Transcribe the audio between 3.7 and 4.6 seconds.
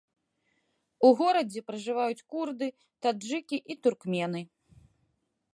і туркмены.